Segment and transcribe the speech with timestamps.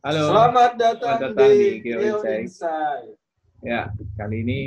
[0.00, 0.32] Halo.
[0.32, 2.40] Selamat datang, Selamat datang di di Geo Insight.
[2.48, 3.12] Insight.
[3.60, 3.80] Ya,
[4.16, 4.60] kali ini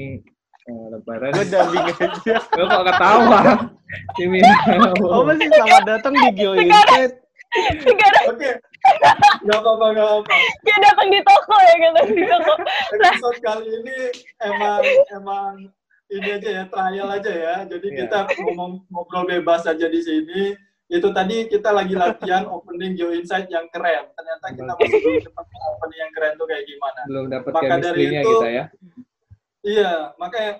[0.69, 1.33] eh, lebaran.
[1.33, 2.37] Gue dubbing aja.
[2.61, 3.39] Lo kok ketawa?
[4.13, 4.39] Cimi.
[5.01, 7.17] Oh masih selamat datang di Geo Insight.
[8.29, 8.49] Oke,
[9.45, 10.33] nggak apa-apa, nggak apa.
[10.65, 12.53] kayak datang di toko ya kata di toko.
[12.93, 13.97] Episode kali ini
[14.41, 14.81] emang
[15.13, 15.53] emang
[16.09, 17.55] ini aja ya trial aja ya.
[17.65, 17.97] Jadi Iya.
[18.05, 20.53] kita ngomong ngobrol bebas aja di sini.
[20.93, 24.13] Itu tadi kita lagi latihan opening Geo Insight yang keren.
[24.13, 27.01] Ternyata kita masih belum dapat opening yang keren tuh kayak gimana.
[27.03, 28.65] Belum dapat Maka dari itu- kita ya.
[29.63, 30.51] Iya, makanya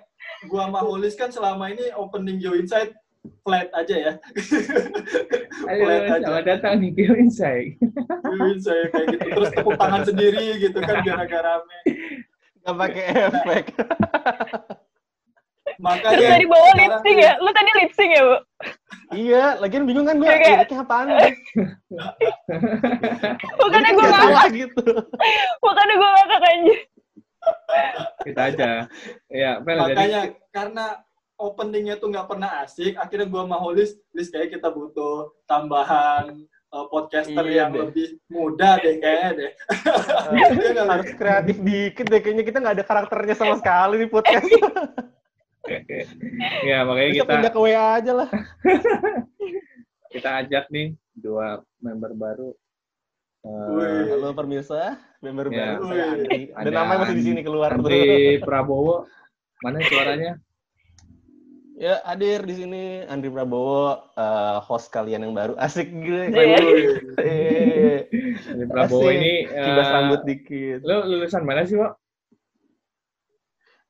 [0.46, 2.96] gua sama Holis kan selama ini opening Geo Insight
[3.40, 4.12] flat aja ya.
[5.70, 6.24] Ayo, Flat aja.
[6.24, 7.78] selamat datang di Geo Insight.
[8.24, 9.28] Geo Insight kayak gitu.
[9.30, 11.78] Terus tepuk tangan sendiri gitu kan biar agak rame.
[12.58, 13.64] Gak pakai efek.
[15.74, 17.32] Terus Makanya dari bawah lip sekarang sync ya?
[17.38, 18.36] Lu tadi lip sync ya, Bu?
[19.12, 21.32] iya, lagian bingung kan gue Kayak- liriknya apaan nih?
[23.58, 24.82] Bukannya gue ngakak, gitu.
[25.60, 26.74] bukannya gue ngakak aja.
[28.24, 28.68] Kita aja.
[29.28, 30.84] Ya, Pel, jadi makanya karena
[31.36, 36.84] openingnya tuh nggak pernah asik, akhirnya gua sama Holis, Lis kayak kita butuh tambahan uh,
[36.88, 37.78] podcaster Iya yang deh.
[37.84, 39.50] lebih muda deh kayaknya deh.
[40.80, 44.46] Harus kreatif dikit deh, kayaknya kita nggak ada karakternya sama sekali di podcast.
[46.62, 48.28] Ya makanya Bisa kita pindah ke WA aja lah.
[50.14, 52.50] kita ajak nih dua member baru.
[53.44, 54.08] Eh, Wih.
[54.08, 55.76] Halo pemirsa, member Ya.
[55.76, 56.40] baru saya Andi.
[56.56, 57.84] Ada namanya masih di sini keluar tuh.
[57.84, 58.04] Andri
[58.48, 59.04] Prabowo.
[59.60, 60.32] Mana suaranya?
[61.74, 65.58] Ya, hadir di sini Andri Prabowo, eh, host kalian yang baru.
[65.58, 66.30] Asik gue.
[68.48, 69.18] Andri Prabowo Asik.
[69.18, 70.80] ini Kibas eh, rambut dikit.
[70.80, 71.92] Lo lulusan mana sih, Pak?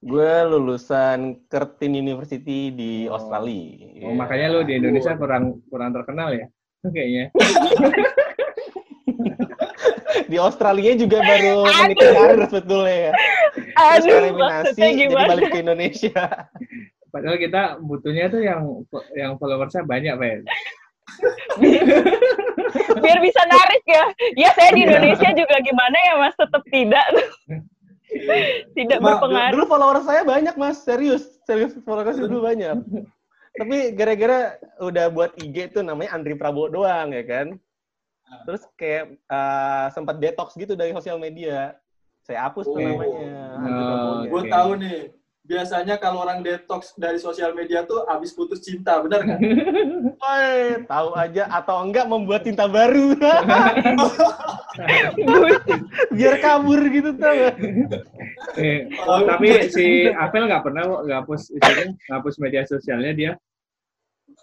[0.05, 3.17] Gue lulusan Curtin University di Oh.
[3.17, 4.05] Australia.
[4.05, 6.45] Oh, makanya lo di Indonesia kurang kurang terkenal ya?
[6.85, 7.33] Kayaknya.
[10.31, 13.13] di Australia juga baru menikah karir sebetulnya ya.
[13.75, 15.29] Aduh, eliminasi maksudnya jadi gimana?
[15.33, 16.25] balik ke Indonesia.
[17.15, 18.61] Padahal kita butuhnya tuh yang
[19.15, 20.51] yang followersnya banyak, Pak.
[22.99, 24.05] Biar bisa narik ya.
[24.35, 27.07] Ya saya di Indonesia juga gimana ya Mas, tetap tidak.
[28.75, 29.53] Tidak Cuma, berpengaruh.
[29.55, 32.77] Dulu follower saya banyak mas, serius, serius follower saya dulu banyak.
[33.59, 37.47] Tapi gara-gara udah buat IG tuh namanya Andri Prabowo doang ya kan.
[38.49, 41.79] Terus kayak eh, sempat detox gitu dari sosial media.
[42.25, 42.83] Saya hapus tuh Oh.
[42.83, 43.37] namanya.
[43.61, 44.29] Andri Oh, Prabowo-nya.
[44.31, 45.01] Gue tahu nih.
[45.45, 49.41] Biasanya kalau orang detox dari sosial media tuh abis putus cinta, benar nggak?
[50.25, 50.57] Woi,
[50.89, 53.13] tahu aja atau enggak membuat cinta baru.
[56.11, 57.57] Biar kabur gitu tau gak?
[58.57, 63.13] Eh, Oh, tapi si Apel nggak pernah kok nggak hapus isinya, nggak hapus media sosialnya
[63.13, 63.33] dia.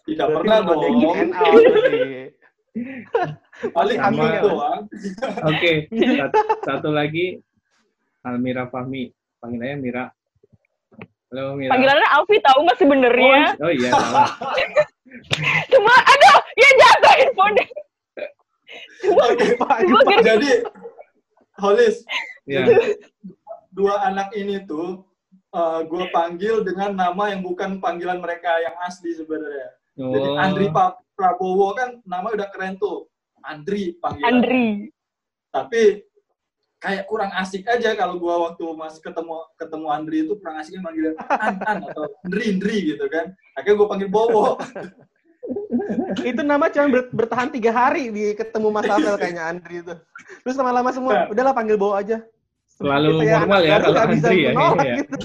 [0.06, 1.34] Tidak pernah Berarti dong.
[1.34, 2.00] out berarti.
[3.74, 4.22] Paling Sama.
[4.22, 4.82] amin doang.
[5.46, 7.42] Oke, sat- satu lagi
[8.22, 10.06] Almira Fahmi, panggil aja Mira.
[11.32, 11.72] Halo Mira.
[11.72, 13.40] Panggilannya Alfi tahu nggak sebenarnya?
[13.56, 13.90] Oh, oh iya.
[15.66, 17.56] Semua, aduh, ya jatuh handphone.
[19.02, 20.22] Oke, Semua gini.
[20.22, 20.52] Jadi,
[21.56, 22.04] Holis,
[22.44, 22.68] Ya.
[23.72, 25.08] dua anak ini tuh
[25.88, 29.72] gue panggil dengan nama yang bukan panggilan mereka yang asli sebenarnya.
[29.94, 30.36] Jadi Oh.
[30.36, 33.08] Andri Pa- Prabowo kan nama udah keren tuh.
[33.42, 34.28] Andri panggilan.
[34.36, 34.68] Andri.
[35.48, 36.04] Tapi
[36.82, 41.14] kayak kurang asik aja kalau gua waktu masih ketemu ketemu Andri itu kurang asiknya manggil
[41.22, 43.32] An, An atau Andri Andri gitu kan.
[43.54, 44.58] Akhirnya gua panggil Bowo.
[46.24, 49.94] itu nama cuma ber- bertahan tiga hari di ketemu Mas Rafael kayaknya Andri itu.
[50.42, 52.18] Terus lama-lama semua, udahlah panggil Bowo aja.
[52.72, 54.52] Selalu Kita formal anak ya kalau Andri ya.
[54.52, 54.96] menolak Iya.
[54.98, 55.16] gitu.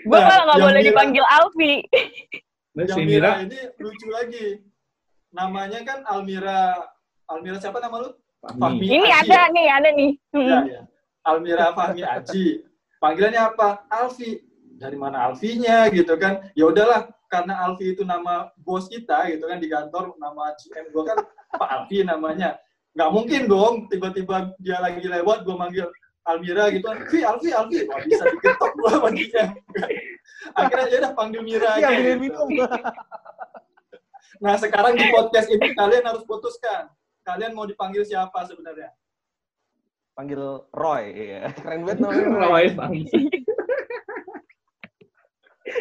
[0.00, 1.72] Gue Nah, malah nggak boleh Mira- dipanggil Alfi.
[2.70, 4.46] Terus Yang si Mira ini lucu lagi.
[5.30, 6.60] Namanya kan Almira
[7.24, 8.10] Almira siapa nama lu?
[8.40, 8.80] Fahmi.
[8.88, 9.52] Ini Aji ada ya?
[9.52, 10.10] nih, ada nih.
[10.32, 10.48] Hmm.
[10.48, 10.80] Ya, ya.
[11.28, 12.64] Almira Fahmi Aji.
[12.96, 13.68] Panggilannya apa?
[13.88, 14.40] Alfi.
[14.80, 16.48] Dari mana Alfinya gitu kan?
[16.56, 21.04] Ya udahlah, karena Alfi itu nama bos kita gitu kan di kantor, nama GM gua
[21.12, 21.18] kan
[21.52, 22.56] Pak Alfi namanya.
[22.96, 25.84] Nggak mungkin dong tiba-tiba dia lagi lewat gua manggil
[26.24, 26.96] Almira gitu kan.
[27.04, 27.78] Alfi, Alfi, Alfi.
[27.88, 29.44] Wah, bisa diketok gua sama dia.
[30.56, 32.00] Akhirnya ya udah panggil Mira Iya, aja.
[32.00, 32.16] gitu.
[32.16, 32.48] minum.
[34.40, 36.88] Nah, sekarang di podcast ini kalian harus putuskan.
[37.30, 38.90] Kalian mau dipanggil siapa sebenarnya?
[40.18, 40.42] Panggil
[40.74, 41.54] Roy, iya.
[41.54, 42.64] Keren banget namanya Roy.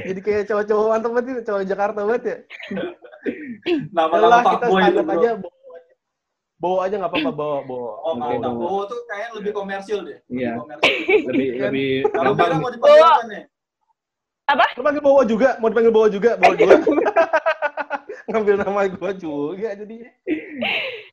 [0.05, 2.37] Jadi kayak cowok-cowok mantep banget itu, cowok Jakarta banget ya.
[3.89, 5.31] Nama-nama Pak kita Boy itu, aja, bawa aja.
[6.59, 7.91] Bawa aja nggak apa-apa, bawa, bawa.
[8.05, 8.61] Oh, Pak Bowo.
[8.61, 10.21] Bowo tuh kayaknya lebih komersil deh.
[10.29, 10.51] Lebih Iya.
[10.61, 10.93] komersil.
[11.25, 11.69] Lebih Kan?
[11.73, 12.31] lebih Kalau.
[12.37, 13.43] Mira mau dipanggil apa nih?
[14.77, 16.75] Lu panggil bawa juga, mau dipanggil bawa juga, bawa juga.
[18.29, 19.95] Ngambil nama gua juga jadi.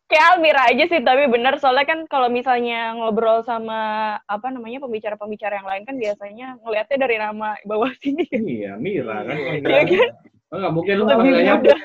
[0.07, 3.75] kayak Almira aja sih tapi bener soalnya kan kalau misalnya ngobrol sama
[4.23, 9.35] apa namanya pembicara-pembicara yang lain kan biasanya ngelihatnya dari nama bawah sini Iya, Mira kan.
[9.35, 10.09] Iya kan?
[10.47, 11.79] Oh, nggak mungkin lu Lebih panggilannya mudah.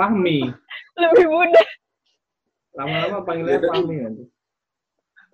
[0.00, 0.38] Fahmi.
[0.96, 1.66] lebih mudah
[2.72, 3.68] Lama-lama panggilannya Iya.
[3.68, 4.24] Fahmi nanti.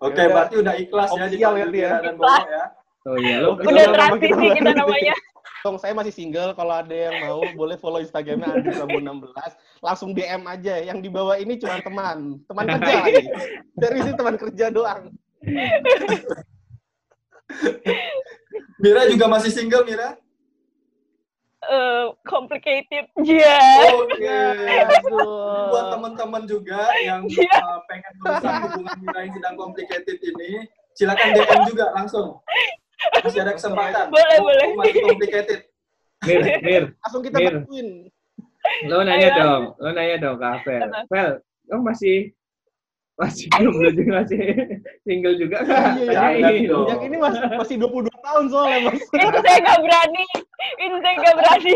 [0.02, 1.88] Oke, Ya berarti udah ikhlas ya dipanggil ya, dia.
[1.94, 2.64] Mira dan ya.
[3.02, 3.70] Oh iya, lu Betul.
[3.70, 5.14] udah transisi kita namanya
[5.62, 6.58] Dong, saya masih single.
[6.58, 9.30] Kalau ada yang mau, boleh follow Instagramnya Andri Prabowo 16.
[9.78, 10.74] Langsung DM aja.
[10.82, 12.42] Yang di bawah ini cuma teman.
[12.50, 13.24] Teman kerja lagi.
[13.78, 15.02] Serius ini teman kerja doang.
[18.82, 20.18] Mira juga masih single, Mira?
[21.62, 23.54] eh, complicated ya
[23.94, 24.34] Oke.
[24.82, 25.70] Aduh.
[25.70, 27.54] Buat teman-teman juga yang Iya.
[27.62, 30.66] uh, pengen merusak hubungan Mira yang sedang complicated ini,
[30.98, 32.42] silakan DM juga langsung.
[33.18, 34.04] Masih ada kesempatan.
[34.08, 34.66] Boleh, Oh, boleh.
[34.76, 35.60] Masih complicated.
[36.22, 37.52] Mir, Mir, Langsung kita Mir.
[37.58, 37.88] bantuin.
[38.86, 39.34] lu nanya Ayo.
[39.36, 40.80] dong, lu nanya dong ke Avel.
[40.80, 41.00] Apa?
[41.08, 41.30] Vel,
[41.66, 42.16] kamu masih
[43.12, 44.38] masih belum juga masih
[45.02, 45.98] single juga kan?
[45.98, 46.62] Iya, Tanyain.
[46.64, 46.86] dong.
[46.86, 49.02] Yang ini masih, masih 22 tahun soalnya, Mas.
[49.14, 50.24] ini saya nggak berani
[50.78, 51.74] ini saya nggak berani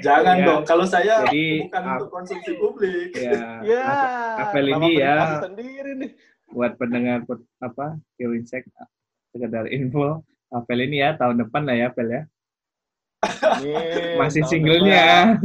[0.00, 0.46] Jangan Iya.
[0.46, 0.62] dong.
[0.68, 3.08] Kalau saya Jadi, bukan ap- untuk konsumsi publik.
[3.16, 3.84] Ya, Ya.
[4.38, 5.40] Apel ini ya.
[5.40, 6.12] Sendiri nih.
[6.50, 7.22] buat pendengar
[7.56, 7.86] apa
[8.18, 8.68] Insect
[9.30, 12.22] sekedar info Apel ini ya tahun depan lah ya Apel ya
[14.18, 15.06] masih singlenya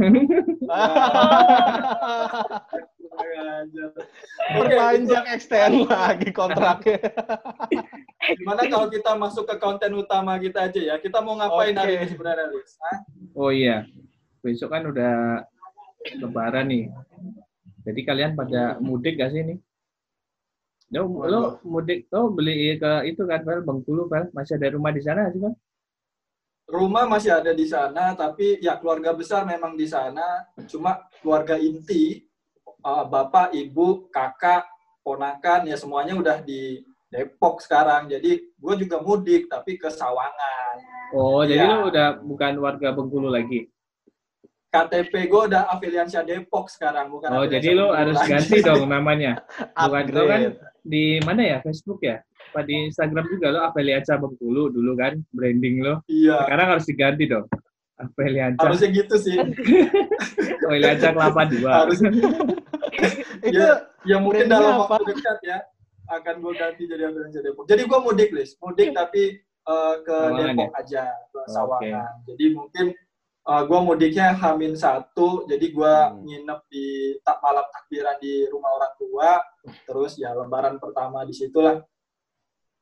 [4.46, 7.00] Perpanjang extend lagi kontraknya.
[8.36, 10.94] gimana kalau kita masuk ke konten utama kita aja ya?
[11.00, 11.80] Kita mau ngapain Oke.
[11.80, 12.76] hari ini sebenarnya, Riz?
[12.76, 12.96] Hah?
[13.36, 13.84] oh iya
[14.40, 15.44] besok kan udah
[16.22, 16.84] lebaran nih
[17.84, 19.58] jadi kalian pada mudik gak sih nih
[20.94, 25.02] lo, lo mudik lo beli ke itu kan Vel Bengkulu Vel masih ada rumah di
[25.02, 25.54] sana sih kan
[26.66, 30.50] Rumah masih ada di sana, tapi ya keluarga besar memang di sana.
[30.66, 32.26] Cuma keluarga inti,
[32.82, 34.66] uh, bapak, ibu, kakak,
[35.06, 38.10] ponakan, ya semuanya udah di Depok sekarang.
[38.10, 40.74] Jadi gue juga mudik, tapi ke Sawangan.
[41.14, 41.70] oh jadi Iya.
[41.70, 43.70] lo udah bukan warga Bengkulu lagi
[44.74, 49.38] KTP gue udah afiliansia Depok sekarang, bukan oh jadi lo harus ganti dong namanya
[49.86, 50.40] Bukan, lo kan.
[50.86, 52.22] Di mana ya Facebook ya?
[52.50, 56.00] Apa di Instagram juga lo Apelianca Bengkulu dulu kan branding lo.
[56.06, 57.46] Iya, Sekarang harus diganti dong.
[57.96, 59.36] Apelianca, harusnya gitu sih.
[60.64, 61.70] Apelianca Kelapa Dua.
[61.84, 62.28] Harus Itu
[63.56, 64.98] Ya, ya mungkin dalam apa?
[64.98, 65.58] waktu dekat ya
[66.06, 67.66] akan gue ganti jadi afiliansia Depok.
[67.66, 68.54] Jadi gue mudik, Lis.
[68.62, 71.50] Mudik tapi eh, ke Sawangan Depok aja, ke Oke.
[71.50, 72.12] Sawangan.
[72.30, 72.86] Jadi mungkin
[73.46, 76.22] eh, gue mudiknya Hamin satu, jadi gue Hmm.
[76.22, 76.86] nginep di
[77.22, 79.30] tak malam takbiran di rumah orang tua,
[79.82, 81.82] terus ya lebaran pertama di situlah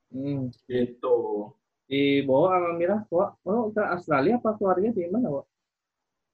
[0.08, 0.46] Hmm.
[0.64, 1.50] gitu.
[1.84, 5.46] Di bawah sama Mira, Wak, lo ke Australia apa keluarga di mana, Wak?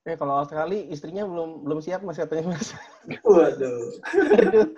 [0.04, 2.76] Eh kalau sekali istrinya belum belum siap mas katanya mas.
[3.24, 3.88] Waduh.
[4.36, 4.68] Aduh.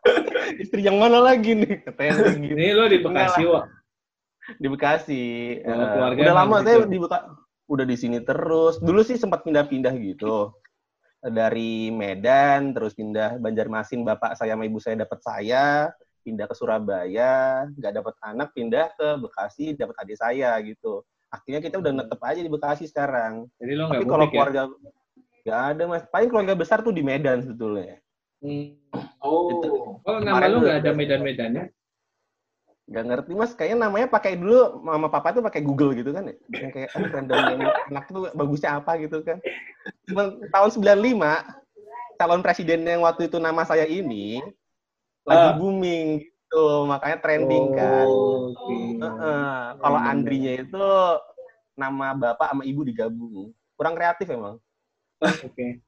[0.62, 2.52] Istri yang mana lagi nih katanya gitu.
[2.52, 3.64] Ini lo di Bekasi, Wak.
[4.56, 5.24] Di Bekasi.
[5.60, 6.64] Oh, Eh, keluarga udah lama gitu.
[6.64, 7.18] saya di Beka
[7.64, 8.76] udah di sini terus.
[8.76, 10.52] Dulu sih sempat pindah-pindah gitu.
[11.20, 15.92] Dari Medan terus pindah Banjarmasin bapak saya sama ibu saya dapat saya,
[16.24, 21.04] pindah ke Surabaya, nggak dapat anak pindah ke Bekasi dapat adik saya gitu.
[21.28, 23.44] Akhirnya kita udah netep aja di Bekasi sekarang.
[23.60, 24.30] Jadi lo Tapi kalau ya?
[24.32, 24.60] keluarga
[25.44, 26.04] nggak ada mas.
[26.08, 28.00] Paling keluarga besar tuh di Medan sebetulnya.
[28.40, 28.80] Hmm.
[29.20, 30.00] Oh.
[30.08, 31.64] Oh, nama udah- nggak ada medan-medannya?
[32.90, 36.34] Gak ngerti mas, kayaknya namanya pakai dulu mama papa tuh pakai Google gitu kan ya.
[36.58, 39.38] Yang kayak aduh random name anak tuh bagusnya apa gitu kan.
[40.10, 41.46] Cuman tahun 95
[42.18, 44.42] calon presiden yang waktu itu nama saya ini
[45.22, 45.54] lagi Ah.
[45.54, 48.06] booming gitu, makanya trending kan.
[48.10, 48.74] Oh, oke.
[48.98, 49.50] Heeh.
[49.78, 50.86] Kalau Andrinya itu
[51.78, 53.54] nama bapak sama ibu digabung.
[53.78, 54.58] Kurang kreatif emang.
[55.46, 55.78] Oke.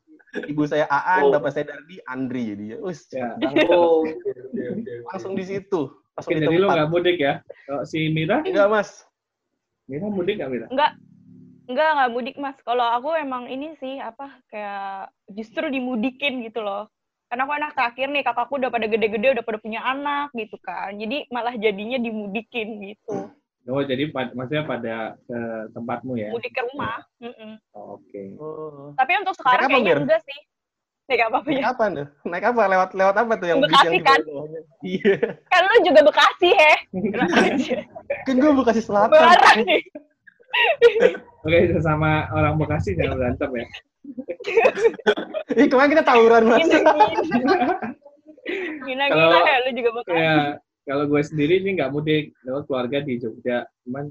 [0.49, 1.33] Ibu saya Aan, Oh.
[1.37, 2.65] bapak saya Dardi, Andri jadi.
[3.13, 3.37] Ya.
[3.37, 3.69] banget.
[3.69, 4.01] Oh,
[5.13, 5.93] langsung di situ.
[6.13, 7.35] Langsung Oke, di jadi lo nggak mudik ya?
[7.65, 8.91] Kalau si Mira, Enggak, Mas.
[9.89, 10.67] Mira mudik nggak Mira?
[10.69, 10.93] Enggak,
[11.73, 12.57] enggak, enggak mudik mas.
[12.61, 16.93] Kalau aku emang ini sih apa kayak justru dimudikin gitu loh.
[17.33, 20.93] Karena aku anak terakhir nih, kakakku udah pada gede-gede, udah pada punya anak gitu kan.
[21.01, 23.33] Jadi malah jadinya dimudikin gitu.
[23.73, 25.39] Oh, jadi pad- maksudnya pada ke
[25.73, 26.29] tempatmu ya?
[26.29, 27.01] Mudik ke rumah.
[27.25, 27.57] Mm-mm.
[27.73, 28.37] Oh, Oke.
[28.37, 28.93] Oh.
[29.01, 30.39] Tapi untuk sekarang apa, kayaknya enggak sih.
[31.13, 31.69] Naik apa apa Naik ya?
[31.69, 32.09] apa tuh?
[32.25, 32.63] Naik apa?
[32.73, 34.17] Lewat lewat apa tuh yang Bekasi, yang kan?
[34.81, 35.37] Iya.
[35.53, 36.73] Kan lu juga Bekasi, he.
[38.25, 39.13] Kan gue Bekasi Selatan.
[39.13, 39.85] Barang nih.
[41.45, 43.67] Oke, sama orang Bekasi jangan berantem ya.
[45.61, 46.65] Ih, kemarin kita tawuran, Mas.
[46.65, 46.97] Gina-gina
[49.13, 50.17] Kalau- ya, lu juga Bekasi.
[50.17, 50.57] Ya,
[50.89, 53.69] kalau gue sendiri ini nggak mudik, lewat keluarga di Jogja.
[53.85, 54.09] Cuman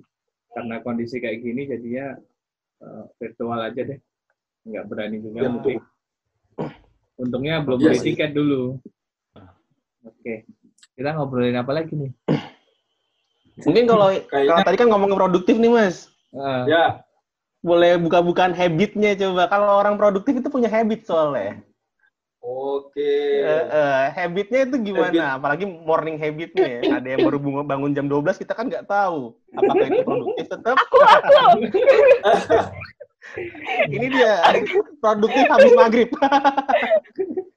[0.53, 2.13] karena kondisi kayak gini jadinya
[2.85, 3.97] eh, virtual aja deh.
[4.69, 5.81] Nggak berani juga Ya, mudik.
[7.21, 8.07] Untungnya belum Iya beli sih.
[8.11, 8.81] tiket dulu.
[10.01, 10.49] Oke.
[10.97, 12.11] Kita ngobrolin apa lagi nih?
[13.69, 17.03] Mungkin kalau Kayaknya- kalau tadi kan ngomongin produktif nih mas, Ah, Ya,
[17.59, 19.45] boleh buka-bukaan habitnya coba.
[19.45, 21.59] Kalau orang produktif itu punya habit soalnya.
[22.39, 22.97] oke.
[22.97, 25.35] Eh, eh, habitnya itu gimana?
[25.37, 26.63] Apalagi morning habitnya.
[26.63, 26.81] ya.
[26.97, 30.75] Ada yang baru bangun jam 12 kita kan nggak tahu apakah itu produktif tetap.
[30.79, 31.35] Aku, aku.
[33.87, 34.33] Ini dia
[34.97, 36.09] produktif habis maghrib,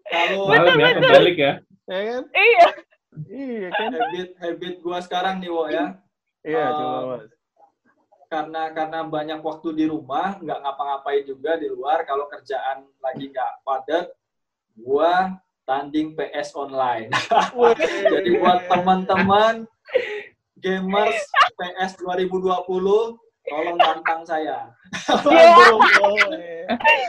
[0.04, 1.52] Kalau ya kebalik ya.
[1.88, 2.22] ya kan?
[2.30, 2.66] Iya.
[3.24, 3.90] Iya kan?
[3.94, 5.96] habit habit gua sekarang nih, Wo ya.
[6.44, 7.24] Iya, Eh, coba mas.
[8.26, 13.52] karena karena banyak waktu di rumah nggak ngapa-ngapain juga di luar kalau kerjaan lagi nggak
[13.62, 14.10] padat
[14.74, 17.08] gua tanding PS online
[18.12, 19.64] jadi buat teman-teman
[20.58, 21.16] gamers
[21.54, 22.58] PS 2020
[23.46, 24.58] tolong tantang saya
[25.26, 25.74] Iya.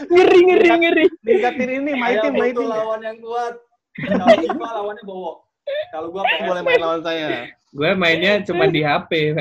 [0.10, 1.06] Ngeri, ngeri, ngeri.
[1.22, 2.74] Tingkatin ini, my saya team, my butuh team.
[2.74, 3.54] lawan yang kuat
[4.10, 5.32] kalau FIFA lawannya Bowo
[5.89, 7.27] kalau gua PS Boleh main lawan saya.
[7.74, 9.34] Gue mainnya cuma di HP.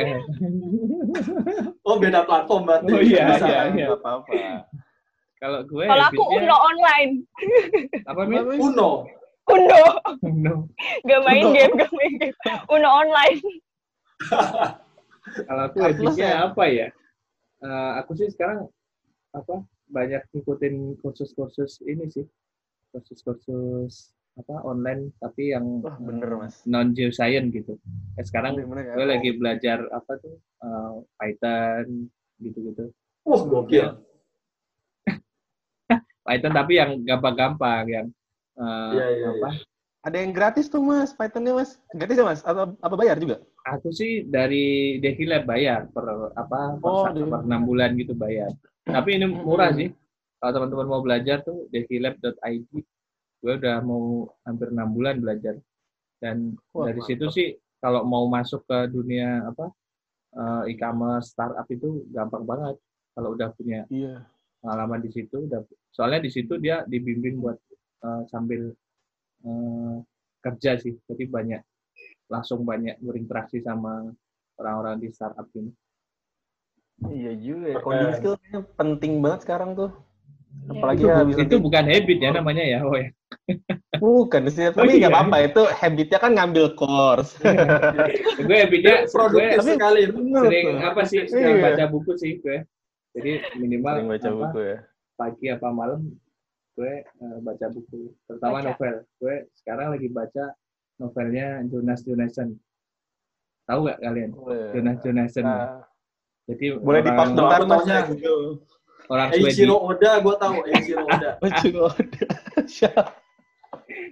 [1.87, 3.47] oh beda platform berarti Oh, iya, Bisa.
[3.47, 3.87] iya, iya.
[3.93, 4.33] Apa-apa.
[5.37, 7.13] Kalau gue Kalau aku Uno online.
[8.09, 8.41] apa Min?
[8.57, 9.05] Uno
[9.45, 9.81] Uno.
[10.25, 10.55] Uno.
[11.05, 11.53] Gak main Uno.
[11.53, 12.37] game, gak main game.
[12.73, 13.41] Uno online.
[15.25, 16.39] Kalau aku habitnya ya?
[16.47, 16.89] apa ya?
[17.65, 18.69] Eh, aku sih sekarang
[19.33, 22.25] apa banyak ngikutin kursus-kursus ini sih,
[22.93, 26.59] kursus-kursus apa online tapi yang Wah, bener, Mas.
[26.67, 27.79] non geoscience gitu.
[28.19, 28.95] Eh, sekarang Bener, ya?
[28.99, 31.87] gue lagi belajar apa tuh eh, Python
[32.43, 32.91] gitu-gitu.
[33.25, 33.89] wah gokil
[36.27, 38.07] Python tapi yang gampang-gampang yang
[38.59, 39.51] eh, Iya, iya, apa?
[40.05, 41.11] Ada yang gratis tuh, Mas.
[41.11, 41.81] Pythonnya, Mas.
[41.91, 42.41] Gratis ya, Mas?
[42.45, 43.41] Atau apa bayar juga?
[43.65, 46.05] Aku sih dari Devlab bayar per
[46.37, 47.25] apa per, Oh, Devi.
[47.25, 48.53] per enam bulan gitu bayar.
[48.85, 49.89] Tapi ini murah sih.
[50.37, 52.73] Kalau teman-teman mau belajar tuh devlab.id.
[53.41, 55.57] Gue udah mau hampir enam bulan belajar.
[56.21, 57.09] Dan Wah, dari mantap.
[57.09, 57.49] situ sih
[57.81, 59.73] kalau mau masuk ke dunia apa
[60.35, 62.77] eh, e-commerce startup itu gampang banget.
[63.17, 64.21] Kalau udah punya Iya.
[64.61, 67.57] pengalaman di situ, udah soalnya di situ dia dibimbing buat
[68.05, 68.69] eh, sambil
[69.45, 69.95] eh,
[70.41, 70.97] kerja sih.
[71.05, 71.61] Jadi banyak
[72.27, 74.09] langsung banyak berinteraksi sama
[74.57, 75.71] orang-orang di startup ini.
[77.11, 77.79] Iya juga ya.
[77.83, 79.91] Coding skill kayaknya penting banget sekarang tuh.
[80.71, 83.11] Apalagi itu, ya bisa itu bukan habit ya namanya ya, oh ya.
[83.99, 85.11] bukan sih, tapi iya.
[85.11, 87.35] nggak apa-apa itu habitnya kan ngambil course.
[88.39, 90.79] gue habitnya gue produktif tapi- sekali sering tuh.
[90.79, 91.65] apa sih sering Iya.
[91.75, 92.63] baca buku sih gue.
[93.19, 94.79] Jadi minimal Sering baca apa, buku ya.
[95.19, 96.01] pagi apa malam
[96.75, 98.67] gue eh, baca buku, terutama Baca.
[98.69, 98.95] novel.
[99.17, 100.45] Gue sekarang lagi baca
[100.97, 102.55] novelnya Jonas Jonasson.
[103.65, 104.31] Tahu nggak kalian?
[104.75, 105.45] Jonas Jonasson.
[105.45, 105.83] Nah,
[106.45, 107.61] Jadi boleh di orang, pause bentar
[108.05, 108.43] Google.
[109.09, 109.47] orang Swedia.
[109.49, 111.93] Eiichiro Oda gue tahu Eiichiro Oda udah.
[112.69, 113.07] Siap.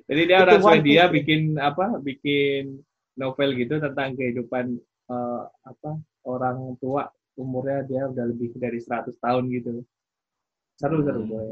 [0.09, 1.99] Jadi dia orang Swedia bikin apa?
[1.99, 2.81] Bikin
[3.15, 4.65] novel gitu tentang kehidupan
[5.11, 5.91] eh, apa
[6.25, 9.85] orang tua umurnya dia udah lebih dari 100 tahun gitu.
[10.77, 11.29] Seru seru Hmm.
[11.29, 11.49] boy.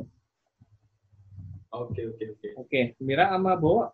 [1.72, 3.90] Oke oke oke Oke, Mira sama Bowo.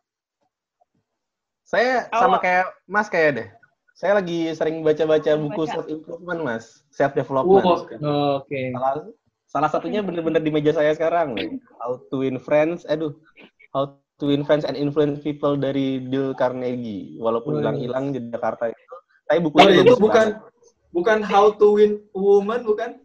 [1.66, 3.48] Saya sama kayak Mas kayak deh.
[3.96, 5.72] Saya lagi sering baca-baca buku Baca.
[5.72, 7.64] self improvement Mas, self development.
[7.64, 8.44] Wow.
[8.44, 8.60] Oke.
[8.76, 8.92] Salah
[9.48, 11.34] salah satunya bener-bener di meja saya sekarang.
[11.80, 13.16] How to win friends, aduh.
[13.72, 17.16] How to win friends and influence people dari Dale Carnegie.
[17.16, 18.94] Walaupun hilang-hilang di Jakarta itu.
[19.26, 20.94] Tapi oh bukunya itu bagus bukan banget.
[20.94, 23.00] bukan how to win woman bukan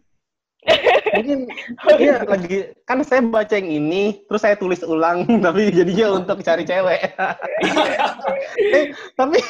[1.12, 1.50] Mungkin
[2.02, 6.62] iya lagi kan saya baca yang ini, terus saya tulis ulang, tapi jadinya untuk cari
[6.62, 7.00] cewek.
[8.52, 9.40] Eh, tapi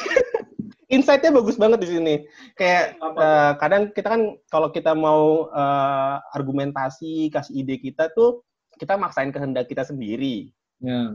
[0.87, 2.15] insight-nya bagus banget di sini.
[2.57, 8.41] Kayak eh, kadang kita kan kalau kita mau eh, argumentasi, kasih ide kita tuh
[8.79, 10.49] kita maksain kehendak kita sendiri.
[10.81, 11.13] Ya.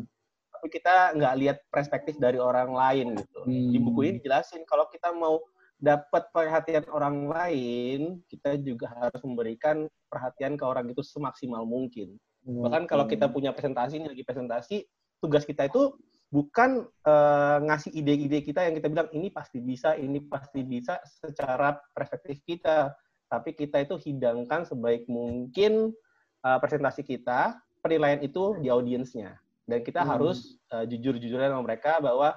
[0.55, 3.39] Tapi kita nggak lihat perspektif dari orang lain gitu.
[3.47, 3.85] Di Hmm.
[3.91, 5.43] buku ini dijelasin kalau kita mau
[5.79, 12.19] dapat perhatian orang lain, kita juga harus memberikan perhatian ke orang itu semaksimal mungkin.
[12.43, 14.77] Bahkan kalau kita punya presentasi, ini lagi presentasi,
[15.23, 15.95] tugas kita itu
[16.29, 21.79] bukan eh, ngasih ide-ide kita yang kita bilang ini pasti bisa, ini pasti bisa secara
[21.95, 22.93] perspektif kita.
[23.29, 25.95] Tapi kita itu hidangkan sebaik mungkin
[26.43, 27.55] eh, presentasi kita,
[27.85, 29.39] penilaian itu di audiensnya.
[29.69, 30.11] Dan kita Hmm.
[30.17, 32.35] harus eh, jujur-jujuran sama mereka bahwa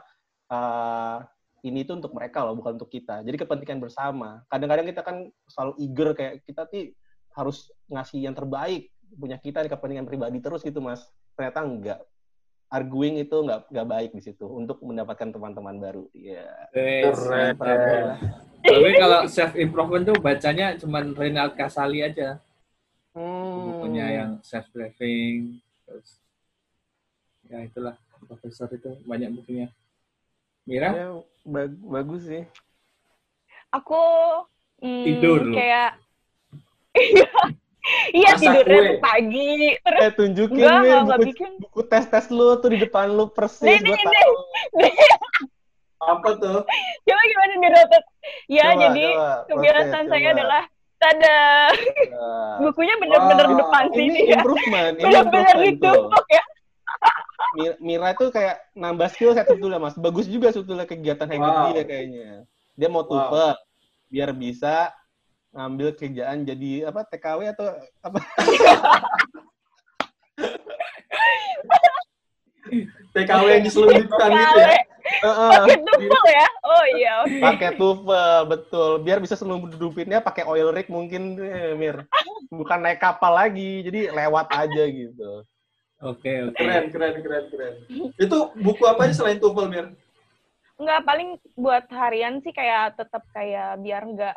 [0.52, 1.18] eh,
[1.62, 3.22] ini itu untuk mereka loh, bukan untuk kita.
[3.22, 4.42] Jadi kepentingan bersama.
[4.50, 6.94] Kadang-kadang kita kan selalu eager kayak kita tuh
[7.36, 11.04] harus ngasih yang terbaik punya kita di kepentingan pribadi terus gitu mas
[11.36, 12.00] ternyata enggak
[12.72, 17.56] arguing itu enggak enggak baik di situ untuk mendapatkan teman-teman baru ya Keren.
[18.62, 22.38] Tapi kalau self improvement tuh bacanya cuman Renald Kasali aja.
[23.18, 23.58] hmm.
[23.74, 26.22] Bukunya yang self driving terus
[27.52, 29.68] ya itulah profesor itu banyak bukunya.
[30.68, 30.90] Mira?
[30.94, 31.08] Ya,
[31.44, 32.44] bag- bagus sih.
[33.72, 33.98] Aku
[34.84, 35.56] hmm, Tidur lu.
[35.56, 35.96] kayak
[38.14, 38.90] Iya tidurnya kue.
[38.94, 41.52] tuh pagi terus Eh tunjukin Enggak, Mir, buku, bikin.
[41.66, 43.66] buku tes tes lu tuh di depan lu persis.
[43.66, 44.34] Nih, gua nih, tahu.
[46.14, 46.62] Apa tuh?
[47.06, 48.04] coba gimana dirotet
[48.50, 50.34] ya Coba, jadi coba, kebiasaan saya coba.
[50.38, 50.64] adalah
[51.02, 51.40] tada
[52.14, 56.44] Nah, bukunya bener-bener di Wah, depan ini sini ya improvement, ini bener-bener ditumpuk ya
[57.52, 59.96] Mi- Mira itu kayak nambah skill saya sebetulnya mas.
[59.96, 61.66] Bagus juga sebetulnya kegiatan hebat Wow.
[61.70, 62.30] dia kayaknya.
[62.74, 63.10] Dia mau Wow.
[63.10, 63.58] tumpek
[64.08, 64.92] biar bisa
[65.52, 67.68] ngambil kerjaan jadi apa TKW atau
[68.00, 68.20] apa?
[73.12, 74.80] TKW yang diselundupkan gitu ya.
[75.02, 75.50] Heeh.
[75.52, 80.88] pakai tumpuk ya oh iya oke pakai tuvel betul biar bisa selundupinnya pakai oil rig
[80.88, 82.06] mungkin eh, Mir
[82.48, 85.44] bukan naik kapal lagi jadi lewat aja gitu
[86.02, 86.58] Oke, oke.
[86.58, 87.74] Keren, keren, keren, keren.
[88.18, 89.88] Itu buku apa aja selain TOEFL, Mir?
[90.82, 94.36] nggak paling buat harian sih kayak tetap kayak biar nggak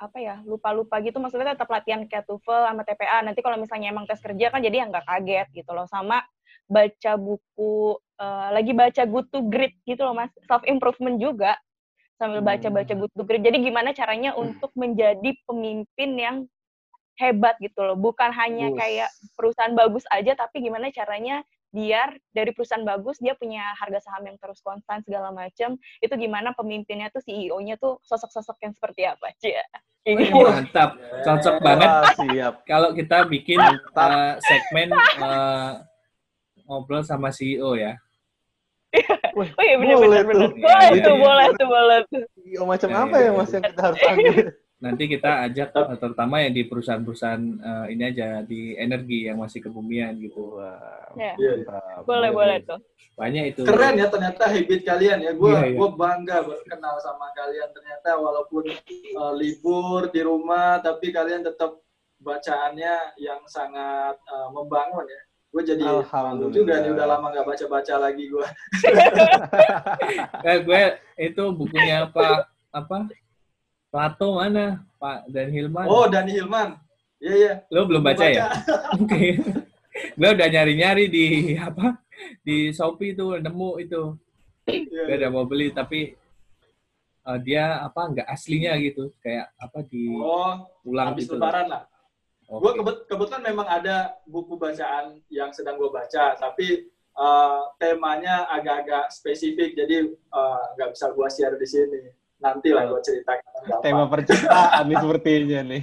[0.00, 1.20] apa ya lupa-lupa gitu.
[1.20, 4.82] Maksudnya tetap latihan kayak TOEFL sama TPA nanti kalau misalnya emang tes kerja kan jadi
[4.82, 5.86] ya nggak kaget gitu loh.
[5.86, 6.24] Sama
[6.66, 10.32] baca buku eh, lagi baca Good to Great gitu loh mas.
[10.48, 11.54] Self improvement juga.
[12.16, 13.44] Sambil baca-baca Good to Great.
[13.44, 16.36] Jadi gimana caranya untuk menjadi pemimpin yang
[17.16, 18.78] hebat gitu loh bukan hanya Bus.
[18.78, 24.28] kayak perusahaan bagus aja tapi gimana caranya biar dari perusahaan bagus dia punya harga saham
[24.28, 29.32] yang terus konstan segala macam itu gimana pemimpinnya tuh CEO-nya tuh sosok-sosok yang seperti apa.
[30.02, 30.98] Wih, mantap.
[31.22, 34.08] Cocok banget Wah, siap kalau kita bikin Mantap.
[34.10, 35.72] eh, segmen eh,
[36.66, 37.96] ngobrol sama CEO ya.
[39.32, 40.50] Wih, oh iya benar boleh benar benar tuh.
[40.52, 41.22] boleh Iya, tuh iya.
[41.24, 43.54] boleh tuh boleh tuh CEO macam Ya, apa iya, ya mas iya.
[43.54, 44.34] yang kita harus ambil
[44.82, 49.62] Nanti kita ajak eh, terutama yang di perusahaan-perusahaan eh, ini aja di energi yang masih
[49.62, 50.58] kebumian gitu.
[50.58, 51.36] Wah, Ya.
[51.36, 51.68] Iya.
[52.08, 52.80] boleh boleh tuh
[53.12, 53.60] Banyak itu.
[53.68, 55.32] Keren ya ternyata habit kalian ya.
[55.36, 55.76] Gue Iya, iya.
[55.76, 57.68] gue bangga baru kenal sama kalian.
[57.70, 61.76] Ternyata walaupun eh, libur di rumah, tapi kalian tetap
[62.18, 65.22] bacaannya yang sangat eh, membangun ya.
[65.52, 68.46] Gue jadi malu juga nih udah lama nggak baca-baca lagi gue.
[70.48, 70.82] Eh, gue
[71.20, 73.06] itu bukunya apa apa
[73.92, 75.84] Plato mana Pak dan Hilman.
[75.84, 76.80] Oh Dani Hilman.
[77.20, 77.52] Iya iya.
[77.68, 78.48] Lo belum baca, ya?
[78.96, 79.36] Oke.
[80.16, 81.26] gue udah nyari-nyari di
[81.68, 82.00] apa
[82.40, 84.16] di Shopee tuh nemu itu.
[84.64, 85.18] Iya, Gue iya.
[85.20, 86.16] udah mau beli tapi
[87.28, 91.36] eh, dia apa nggak aslinya gitu kayak apa di Oh ulang habis gitu.
[91.36, 91.84] lebaran lah.
[92.48, 92.64] Oke.
[92.64, 99.12] Gue kebet kebetulan memang ada buku bacaan yang sedang gue baca, tapi eh, temanya agak-agak
[99.12, 102.02] spesifik, jadi eh, nggak bisa gue share di sini.
[102.42, 103.50] Nanti lah gue ceritakan.
[103.80, 105.82] tema percintaan nih sepertinya nih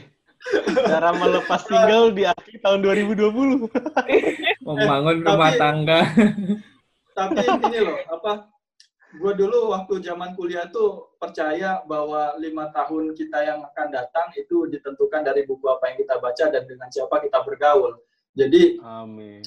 [0.81, 3.71] cara melepas single di akhir tahun 2020
[4.67, 5.99] Membangun Eh, rumah tapi- tangga.
[7.11, 8.47] Tapi ini loh, apa?
[9.11, 14.63] Gue dulu waktu zaman kuliah tuh percaya bahwa lima tahun kita yang akan datang itu
[14.65, 17.97] ditentukan dari buku apa yang kita baca dan dengan siapa kita bergaul.
[18.31, 19.41] Jadi amin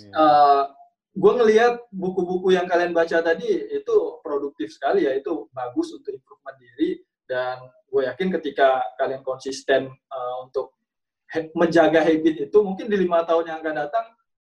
[1.12, 6.56] gue ngelihat buku-buku yang kalian baca tadi itu produktif sekali ya itu bagus untuk improvement
[6.56, 10.72] diri dan gue yakin ketika kalian konsisten uh, untuk
[11.28, 14.06] he- menjaga habit itu mungkin di lima tahun yang akan datang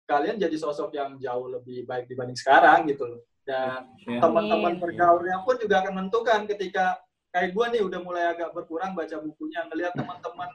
[0.04, 4.20] kalian jadi sosok yang jauh lebih baik dibanding sekarang gitu loh dan Ya.
[4.20, 4.80] teman-teman Amin.
[4.82, 7.00] bergaulnya pun juga akan menentukan ketika
[7.32, 10.50] kayak gue nih udah mulai agak berkurang baca bukunya ngelihat teman-teman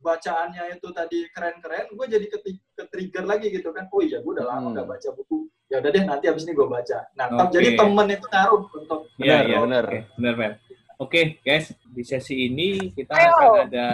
[0.00, 4.46] bacaannya itu tadi keren-keren gue jadi keti- ke-trigger lagi gitu kan oh iya gue udah
[4.46, 4.72] lama Hmm.
[4.72, 5.36] nggak baca buku
[5.68, 7.52] ya udah deh nanti abis ini gue baca nah Oke.
[7.54, 9.58] jadi temen itu ngaruh untuk Iya, Benar, iya.
[9.60, 9.84] benar.
[9.84, 10.52] Oke, benar.
[10.96, 13.28] Oke, guys, di sesi ini kita Ayo.
[13.30, 13.86] akan ada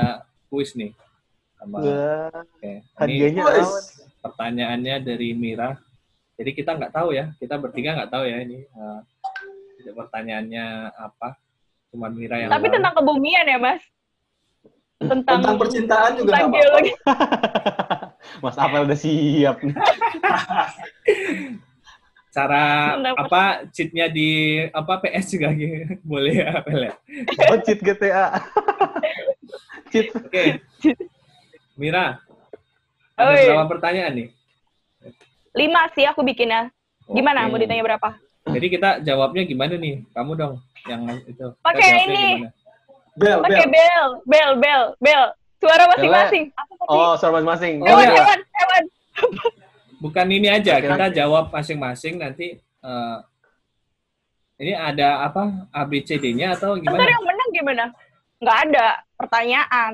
[0.46, 0.90] kuis nih.
[1.56, 2.62] Sama, Wah, oke.
[2.62, 3.42] Ini hadiahnya
[4.20, 5.74] pertanyaannya dari Mira.
[6.34, 9.00] Jadi kita nggak tahu ya, kita bertiga nggak tahu ya ini eh,
[9.88, 11.38] pertanyaannya apa.
[11.88, 12.74] Cuma Mira yang tapi tahu.
[12.74, 13.82] tentang kebumian ya mas
[14.96, 16.92] tentang tentang percintaan juga tentang apa-apa geologi
[18.42, 19.74] Mas Apel udah siap nih.
[22.36, 22.64] cara
[23.00, 25.96] Tentang apa cheatnya di apa PS juga gitu.
[26.10, 26.92] boleh ya, Pel ya?
[27.48, 28.26] Oh, cheat GTA.
[29.88, 30.12] cheat.
[30.12, 30.60] Oke.
[31.80, 32.20] Mira,
[33.16, 33.40] ada Oi.
[33.48, 34.28] berapa pertanyaan nih?
[35.56, 36.68] lima sih aku bikinnya
[37.08, 37.56] gimana Oke.
[37.56, 38.12] mau ditanya berapa
[38.46, 40.04] Jadi kita jawabnya gimana nih?
[40.12, 41.46] Kamu dong yang itu.
[41.64, 42.24] Pakai ini.
[42.44, 42.65] gimana?
[43.16, 45.22] Bel pakai bel bel bel bel bel
[45.56, 47.74] suara masing-masing apa tadi Oh, suara masing-masing.
[47.80, 48.12] Oh, hewan iya.
[48.14, 48.84] hewan hewan
[49.96, 53.16] Bukan ini aja, Oke, kita jawab masing-masing nanti eh,
[54.58, 57.04] ini ada apa ABCD-nya atau ntar gimana?
[57.06, 57.84] yang menang gimana
[58.36, 59.92] nggak ada pertanyaan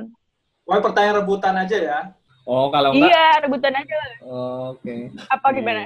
[0.62, 2.00] Wah, pertanyaan rebutan aja ya
[2.42, 4.94] Oh, kalau enggak iya rebutan aja oh, oke.
[5.24, 5.56] apa Iya.
[5.56, 5.82] gimana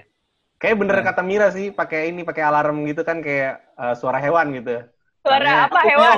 [0.57, 1.05] Kayak bener Nah.
[1.05, 4.89] kata Mira sih, pakai ini, pakai alarm gitu kan kayak eh, suara hewan gitu.
[5.21, 6.17] Suara apa Aku hewan?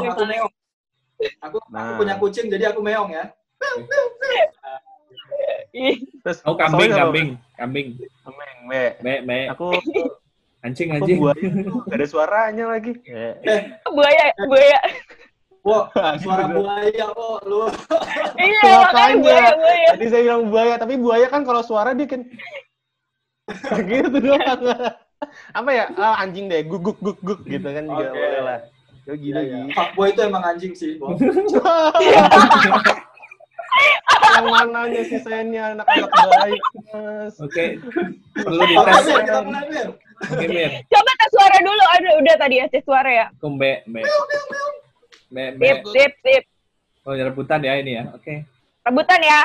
[1.42, 1.98] Aku, aku Nah.
[1.98, 3.24] punya kucing, jadi aku meong ya.
[5.74, 7.28] Ih, Terus Oh kambing, kambing,
[7.58, 7.88] kambing.
[8.24, 8.82] Kambing, Be.
[9.02, 9.38] Me, me.
[9.52, 9.82] Aku
[10.58, 11.18] Anjing, aku anjing.
[11.22, 12.92] buaya tuh gak ada suaranya lagi.
[13.06, 14.80] Eh, buaya, buaya.
[15.62, 15.86] Wo,
[16.22, 17.60] suara buaya, wo, lu.
[18.38, 19.18] Iya, Makanya.
[19.22, 19.88] buaya, buaya.
[19.94, 22.22] Tadi saya bilang buaya, tapi buaya kan kalau suara dia kan
[23.90, 24.60] gitu doang.
[25.54, 25.84] Apa ya?
[25.98, 28.18] Ah, anjing deh, guk guk guk guk gitu kan juga Oke.
[28.18, 28.58] boleh lah.
[29.08, 29.64] Ya gila iya.
[29.64, 29.72] gitu.
[29.72, 31.16] Fuckboy itu emang anjing sih, Bo.
[34.28, 37.34] Yang mananya sih saya ini anak-anak baik, Mas.
[37.40, 37.80] Oke,
[38.36, 39.04] perlu Oke, dites.
[39.08, 39.88] Mir, kita mulai, Mir.
[40.28, 40.70] Oke, Mir.
[40.92, 41.84] Coba tes suara dulu.
[41.96, 43.26] Aduh, udah tadi ya tes suara ya.
[43.40, 44.04] Aku me, me.
[45.32, 45.64] Me, me.
[45.64, 46.44] Sip, sip, sip.
[47.08, 48.12] Oh, rebutan ya ini ya.
[48.12, 48.44] Oke.
[48.84, 49.40] Rebutan ya.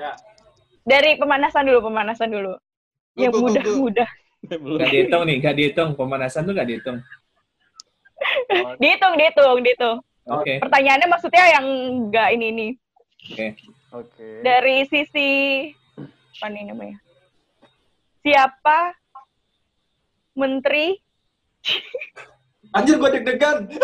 [0.00, 0.12] Ya.
[0.88, 2.56] Dari pemanasan dulu, pemanasan dulu.
[3.12, 4.08] Yang mudah-mudah.
[4.48, 5.90] Gak dihitung nih, gak dihitung.
[5.92, 7.04] Pemanasan tuh gak dihitung.
[8.80, 9.98] Dihitung, dihitung, dihitung.
[10.24, 12.68] Oke, Pertanyaannya maksudnya yang enggak ini ini.
[13.28, 13.48] oke.
[13.94, 14.42] Oke.
[14.42, 15.30] Dari sisi
[16.40, 16.98] apa nih namanya?
[18.24, 18.96] Siapa
[20.34, 20.98] menteri
[22.74, 23.70] Anjir, gue deg-degan.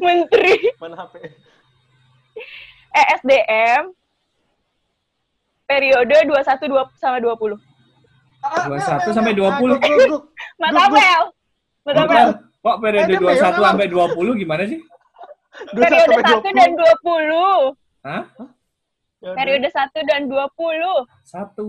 [0.00, 1.14] menteri Mana HP?
[2.92, 3.92] ESDM
[5.68, 7.56] periode 21 2 sama 20.
[8.42, 9.80] Ah, 21 sampai 20.
[10.60, 10.72] Mas.
[10.74, 11.22] Apel.
[11.84, 14.78] Mas Kok periode 21 Meo sampai 20 gimana sih?
[15.74, 18.06] Dua Periode sampai 1 dan 20.
[18.06, 18.22] Hah?
[19.18, 19.36] Ya udah.
[19.38, 21.26] Periode 1 dan 20.
[21.26, 21.66] Satu.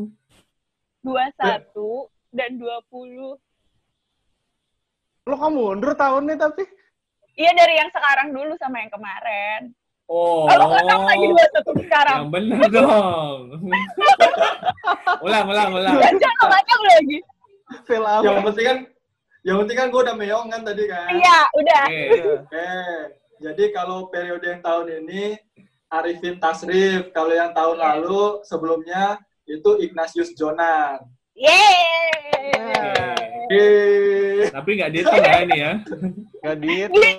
[1.01, 3.41] 21 dan 20.
[5.23, 6.63] Lo kamu mundur tahunnya tapi.
[7.33, 9.73] Iya dari yang sekarang dulu sama yang kemarin.
[10.05, 10.45] Oh.
[10.45, 12.17] Kalau tahu lagi 21 sekarang.
[12.21, 13.39] Yang benar dong.
[15.25, 15.93] ulang, ulang, ulang.
[15.97, 17.17] Jangan ngacak lagi.
[17.87, 18.45] Fail Yang apa?
[18.51, 18.77] penting kan,
[19.43, 21.09] yang penting kan gue udah meong kan tadi kan.
[21.11, 21.83] Iya, udah.
[21.87, 22.03] Oke.
[22.43, 22.71] Oke,
[23.43, 25.35] jadi kalau periode yang tahun ini
[25.91, 31.03] Arifin Tasrif, kalau yang tahun lalu sebelumnya itu Ignatius Jonan.
[31.35, 32.51] Yeay.
[33.43, 33.67] Oke.
[34.53, 35.73] Tapi nggak dihitung ya ini ya.
[36.43, 37.17] Gak dihitung.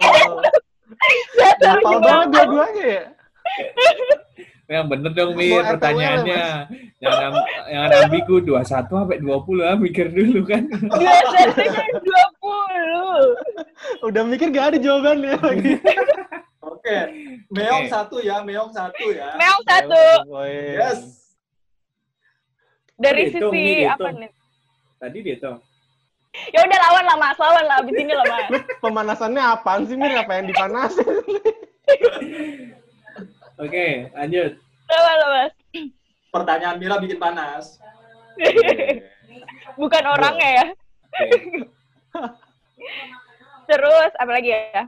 [1.60, 3.04] Gampang banget dua-duanya ya.
[4.64, 6.44] Yang bener dong, Mir, RTWL, pertanyaannya.
[6.96, 10.64] Jangan, am- jangan ambigu 21 sampai 20 ah, mikir dulu kan.
[10.72, 10.88] 21
[11.52, 11.84] dan
[14.00, 14.08] 20.
[14.08, 15.72] Udah mikir gak ada jawabannya lagi.
[16.64, 16.96] Oke,
[17.52, 17.92] meong Oke.
[17.92, 19.36] satu ya, meong satu ya.
[19.36, 20.00] Meong satu.
[20.48, 21.28] Yes.
[22.96, 23.92] Dari Dihitung, sisi dihitung.
[24.00, 24.30] apa nih?
[24.96, 25.58] Tadi dihitung.
[26.56, 28.48] Ya udah lawan lah Mas, lawan lah abis ini lah Mas.
[28.80, 30.16] Pemanasannya apaan sih, Mir?
[30.16, 31.04] Apa yang dipanasin?
[33.54, 34.58] Oke, lanjut.
[34.90, 35.54] Mas.
[36.34, 37.78] Pertanyaan Mira bikin panas.
[39.80, 40.66] Bukan orangnya ya.
[43.70, 44.82] Terus apa lagi ya?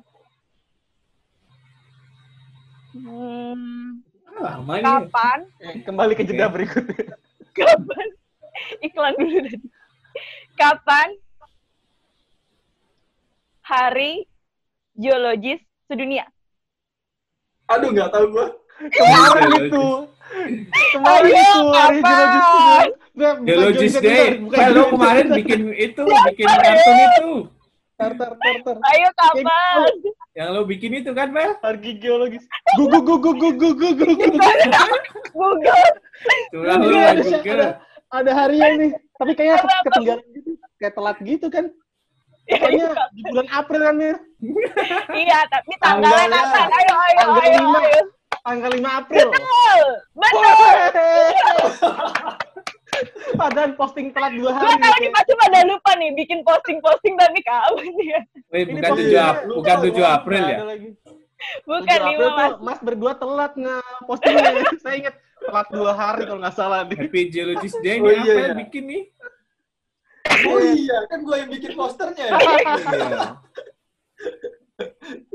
[2.97, 4.01] Hmm,
[4.41, 4.83] nih.
[4.83, 5.39] kapan?
[5.85, 6.55] Kembali ke jeda Oke.
[6.61, 7.17] berikutnya.
[7.57, 8.07] Kapan?
[8.85, 9.59] Iklan dulu tadi.
[10.57, 11.09] Kapan
[13.65, 14.25] Hari
[14.97, 16.25] Geologis Sedunia?
[17.67, 18.47] Aduh, nggak tahu gue.
[18.93, 19.87] Kemarin itu.
[20.93, 22.19] Kemarin Ayo, itu hari kapan?
[22.37, 22.93] Geologis Sedunia.
[23.17, 24.29] Nggak, bukan Geologis Geologis Day.
[24.47, 27.31] Well, lo kemarin bikin itu, bikin kartun itu.
[27.97, 28.77] Tar, tar, tar, tar.
[28.93, 29.91] Ayo kapan?
[30.37, 31.57] Yang lo bikin itu kan, Mel?
[31.65, 32.45] Hari geologis.
[32.77, 34.37] Gugu, gugu, gugu, gugu, gugu.
[35.33, 35.87] Google.
[36.53, 37.57] Curang Iya, Mas ada, Google.
[37.57, 37.69] ada,
[38.13, 38.91] ada harinya nih.
[39.17, 39.57] Tapi kayaknya
[39.89, 40.51] ketinggalan gitu.
[40.77, 41.65] Kayak telat gitu kan.
[42.47, 44.17] Pokoknya di bulan April kan, Mir.
[45.11, 46.69] Iya, tapi tanggalnya kapan?
[46.69, 47.81] Ayo, ayo, Tanggal ayo, lima.
[47.83, 48.03] ayo.
[48.39, 49.27] Tanggal 5 April.
[49.27, 49.81] Betul,
[50.15, 50.77] betul.
[53.37, 54.79] Padahal posting telat dua Gue hari.
[54.79, 58.21] tahu nih pasti pada lupa nih bikin posting-posting tapi kapan ya?
[58.49, 60.09] Wih, bukan postingnya 7 Ap- lupa, bukan 7 lupa.
[60.15, 60.59] April ya?
[61.61, 62.47] Bukan 7 lima April mas.
[62.49, 64.51] tuh Mas berdua telat nge postingnya.
[64.81, 66.97] Saya ingat telat dua hari kalau nggak salah nih.
[66.97, 68.57] Happy Geologist Day Oh, ini iya, apa yang iya.
[68.57, 69.03] bikin nih?
[70.47, 72.25] Oh iya, kan gue yang bikin posternya.
[72.25, 72.37] ya.
[72.37, 73.25] Iya.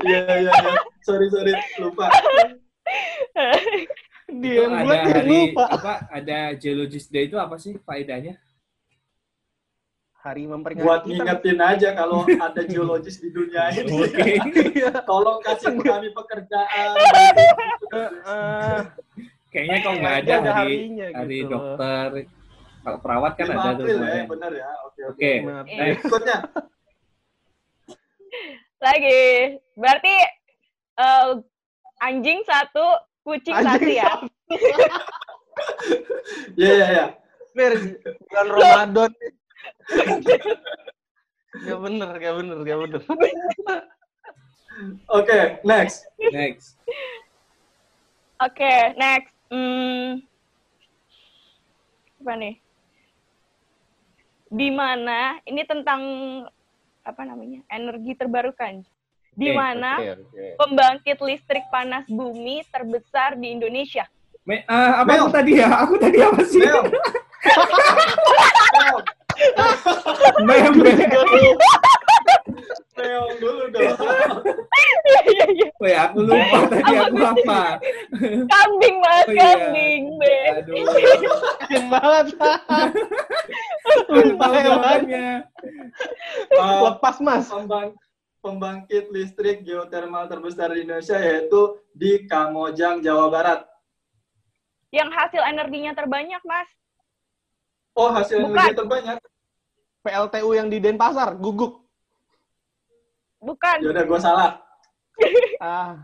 [0.02, 0.72] Iya, iya, iya.
[1.00, 1.52] Sorry, sorry.
[1.78, 2.06] Lupa.
[4.32, 5.64] Dia Itu yang ada buat dia hari lupa.
[5.68, 5.92] apa?
[6.08, 8.38] Ada Geologist Day itu apa sih faedahnya?
[10.18, 11.14] Hari memperingati Buat kita.
[11.18, 13.90] ngingetin aja kalau ada geologis di dunia ini.
[13.92, 14.38] Oke.
[14.72, 14.94] Iya.
[15.10, 16.90] Tolong kasih kami pekerjaan.
[17.90, 18.80] Eh,
[19.50, 21.50] Kayaknya kok nggak ada Ada hari harinya hari gitu.
[21.50, 22.08] dokter.
[22.82, 23.70] Kalau perawat kan 5 ada tuh.
[23.86, 24.24] April ya, kemarin.
[24.26, 24.68] benar ya.
[24.84, 25.14] Oke, oke.
[25.14, 25.30] Oke.
[25.46, 25.64] Maaf.
[25.66, 25.78] Iya.
[25.78, 26.36] Eh, Berikutnya.
[28.82, 29.22] Lagi.
[29.78, 30.14] Berarti
[30.98, 31.28] eh,
[32.02, 32.86] anjing satu,
[33.22, 34.10] kucing satu Anjing ya?
[34.10, 34.26] satu.
[36.56, 37.06] Iya, iya, iya.
[37.52, 37.72] Mir,
[38.26, 39.10] bulan Ramadan.
[41.52, 43.00] Gak bener, gak bener, gak bener.
[45.20, 46.08] Oke, next.
[46.32, 46.80] Next.
[48.40, 49.36] Oke, next.
[49.52, 50.24] Hmm,
[52.24, 52.54] apa nih?
[54.52, 56.00] Di mana ini tentang
[57.00, 57.64] apa namanya?
[57.72, 58.84] Energi terbarukan.
[59.32, 60.44] Di mana Oke, oke.
[60.60, 64.04] pembangkit listrik panas bumi terbesar di Indonesia?
[64.44, 65.20] Me, ah, apa Mel.
[65.24, 65.68] aku tadi ya?
[65.88, 66.60] Aku tadi apa sih?
[66.60, 66.84] Mel.
[70.44, 70.60] Mel.
[72.92, 73.96] Mel dulu dong.
[75.02, 75.68] Iya, iya.
[75.80, 77.62] Weh, aku lupa tadi aku apa.
[78.46, 79.42] Kambing, Mas, Oh, iya.
[79.42, 80.36] kambing, Be.
[80.60, 80.76] Aduh,
[81.88, 82.26] banget.
[83.84, 85.28] Ya, jawabannya.
[86.52, 87.46] Uh, Lepas, Mas.
[87.48, 87.96] pembang-
[88.42, 93.60] pembangkit listrik geotermal terbesar di Indonesia yaitu di Kamojang, Jawa Barat.
[94.90, 96.68] Yang hasil energinya terbanyak, Mas.
[97.94, 98.56] Oh, hasil Bukan.
[98.56, 99.18] energi terbanyak.
[100.02, 101.86] PLTU yang di Denpasar, guguk.
[103.38, 103.76] Bukan.
[103.78, 104.50] Ya udah, gue salah.
[105.62, 105.94] Ah,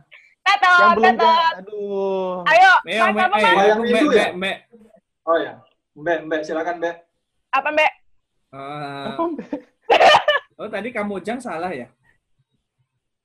[0.49, 1.53] yang Tetot, belum tetot.
[1.59, 2.37] aduh.
[2.47, 3.57] Ayo, Meo, Mas, me, apa, eh, Mas?
[3.59, 4.27] Wayang me, ya?
[4.33, 4.53] me.
[5.27, 5.53] Oh ya,
[5.99, 6.97] Mbak, Mbak, silakan Mbak.
[7.49, 7.93] Apa, Mbak?
[8.53, 9.49] Apa, Mbak?
[10.61, 11.89] oh, tadi Kamojang salah ya?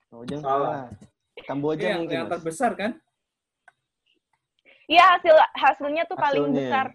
[0.08, 0.46] Kamboja Salah.
[0.46, 0.84] salah.
[1.44, 2.34] Kamboja yang, mungkin, yang Mas.
[2.38, 2.92] terbesar kan?
[4.86, 6.60] Iya, hasil hasilnya tuh paling Hasilnya.
[6.62, 6.88] besar.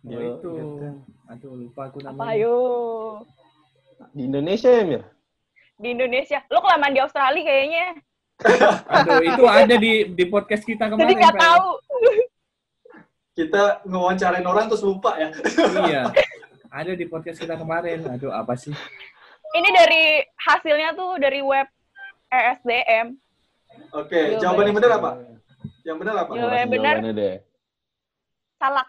[0.00, 0.50] Oh, Yo, itu.
[0.52, 0.86] gitu.
[1.26, 2.30] Aduh, lupa aku Apa, namanya.
[2.36, 2.56] ayo?
[4.12, 5.02] Di Indonesia ya, Mir?
[5.76, 6.38] Di Indonesia.
[6.48, 7.86] Lo kelamaan di Australia kayaknya.
[8.86, 11.04] Aduh, itu ada di di podcast kita kemarin.
[11.04, 11.42] Jadi nggak Fel.
[11.42, 11.66] tahu.
[13.40, 15.32] Kita ngewawancarain orang terus lupa ya.
[15.88, 16.02] Iya.
[16.68, 18.04] Ada di podcast kita kemarin.
[18.06, 18.68] Aduh, apa sih?
[19.50, 20.04] Ini dari
[20.36, 21.64] hasilnya tuh dari web
[22.28, 23.16] ESDM.
[23.90, 24.38] Oke, Jawabannya.
[24.38, 25.10] jawaban yang benar apa?
[25.82, 26.30] Yang benar apa?
[26.30, 26.96] Jawaban- Kasih benar.
[28.54, 28.88] Salak.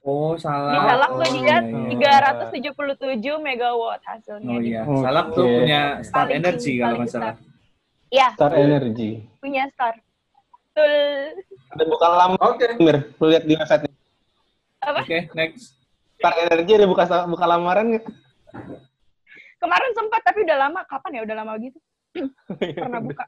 [0.00, 0.72] Oh, salah.
[0.72, 2.18] Di Salak Oh, tuh dilihat iya, iya.
[2.40, 4.48] 377 megawatt hasilnya.
[4.48, 5.04] Oh iya, Oke.
[5.04, 7.34] Salak tuh punya Star Paling Energy kalau nggak salah.
[8.08, 9.10] Iya, Star Energy.
[9.38, 9.94] punya Star.
[10.78, 11.42] Betul.
[11.74, 12.66] Ada buka lamaran, Oke.
[12.78, 12.96] Mir.
[13.18, 13.90] Lu lihat di website
[14.78, 15.02] Apa?
[15.02, 15.74] Oke, next.
[16.18, 18.06] Star Energy ada buka buka lamaran nggak?
[19.58, 20.80] Kemarin sempat tapi udah lama.
[20.86, 21.78] Kapan ya udah lama gitu?
[22.82, 23.24] Pernah buka.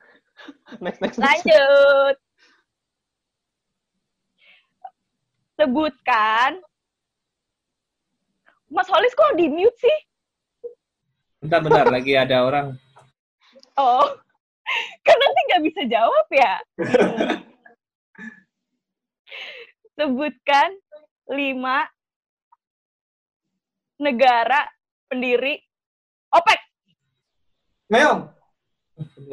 [0.78, 1.26] Next, next, next.
[1.26, 2.16] Lanjut.
[5.58, 6.50] Sebutkan.
[8.70, 9.98] Mas Holis kok di mute sih?
[11.42, 12.78] Bentar-bentar lagi ada orang.
[13.74, 14.14] Oh,
[15.06, 16.54] kan nanti nggak bisa jawab ya.
[19.96, 20.70] Sebutkan
[21.30, 21.84] lima
[24.00, 24.64] negara
[25.06, 25.60] pendiri
[26.32, 26.60] OPEC.
[27.90, 28.30] Meong,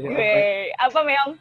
[0.01, 1.31] Weh, apa Meong?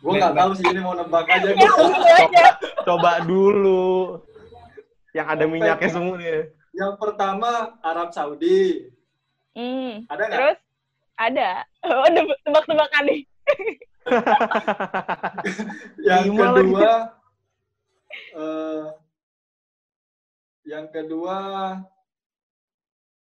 [0.00, 1.52] gue nggak tahu sih ini mau nebak aja.
[1.52, 1.92] Ya, gua.
[1.92, 2.44] gitu aja.
[2.88, 4.16] Coba dulu.
[5.12, 6.48] Yang ada minyaknya semua nih.
[6.72, 8.88] Yang pertama Arab Saudi.
[9.52, 10.38] Hmm, Ada nggak?
[10.40, 10.58] terus
[11.20, 11.50] ada.
[11.82, 13.20] Oh, tebak- tebak-tebakan nih.
[16.00, 16.92] Yang Lima kedua,
[18.32, 18.84] eh,
[20.64, 21.36] yang kedua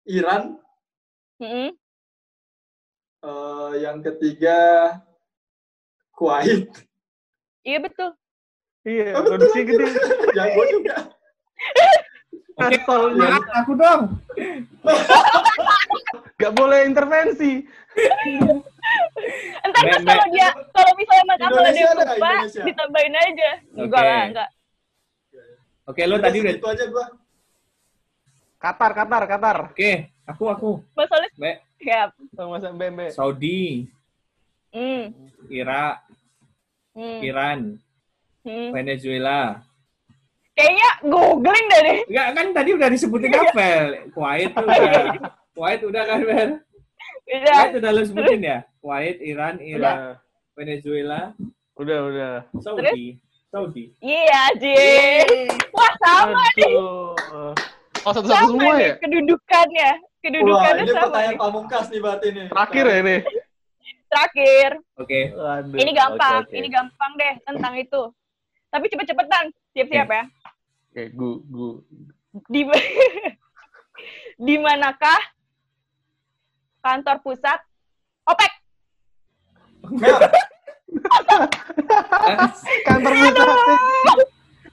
[0.05, 0.57] Iran.
[1.37, 1.69] Mm-mm.
[3.21, 4.57] Eh, yang ketiga
[6.11, 6.65] Kuwait.
[7.61, 8.09] Iya betul.
[8.85, 9.69] Iya, Oh, betul produksi lagi.
[9.69, 9.85] gede.
[10.37, 10.95] yang gue juga.
[12.55, 12.77] Oke,
[13.15, 14.01] maaf aku dong.
[16.39, 17.63] Gak boleh intervensi.
[19.59, 22.63] Entar mas kalau dia kalau misalnya mas kalau dia lupa Indonesia?
[22.63, 23.49] ditambahin aja.
[23.73, 24.49] Enggak lah, enggak.
[25.85, 26.53] Oke, lo tadi udah.
[26.55, 27.05] Itu aja gua.
[28.55, 29.57] Qatar, Qatar, Qatar.
[29.69, 29.91] Oke,
[30.25, 30.71] aku aku.
[30.95, 32.09] Mas Holis Mbak, siap.
[32.33, 32.99] Sama Mas BMB.
[33.11, 33.85] Saudi,
[34.71, 35.07] Hmm.
[35.47, 36.03] Irak,
[36.91, 37.19] Hmm.
[37.21, 37.59] Iran,
[38.43, 38.69] Hmm.
[38.71, 39.63] Venezuela.
[40.55, 41.99] Kayaknya googling deh nih.
[42.07, 43.85] Enggak kan tadi udah disebutin Apel.
[44.15, 45.03] Kuwait tuh udah.
[45.51, 46.49] Kuwait udah kan, Bel?
[47.27, 47.55] Udah.
[47.59, 48.57] Kuwait udah lo sebutin ya?
[48.79, 50.15] Kuwait, Iran, Irak, Udah,
[50.55, 51.21] Venezuela,
[51.75, 52.33] udah, udah.
[52.63, 53.19] Saudi.
[53.51, 53.91] Saudi.
[53.99, 54.77] Iya, Ji.
[55.71, 56.71] Wah, sama nih.
[56.71, 57.51] Aduh.
[58.05, 58.95] Oh, satu-satu Sama semua nih ya?
[59.01, 59.91] kedudukannya.
[59.91, 61.41] Wah, Kedudukannya ini sama pertanyaan nih.
[61.41, 62.47] pamungkas nih berarti nih.
[62.47, 63.15] Terakhir ya ini?
[64.05, 64.69] Terakhir.
[64.95, 65.19] Oke.
[65.33, 65.77] Waduh.
[65.81, 66.35] Ini gampang.
[66.39, 66.55] Oke, oke.
[66.55, 68.01] Ini gampang deh tentang itu.
[68.69, 69.45] Tapi cepet-cepetan.
[69.73, 70.23] Siap-siap ya.
[70.95, 71.69] Oke, gu, gu.
[72.47, 72.63] Di
[74.47, 75.19] di manakah
[76.79, 77.59] kantor pusat
[78.23, 78.51] OPEC?
[79.91, 80.15] Mel,
[82.87, 83.79] Kantor pusat.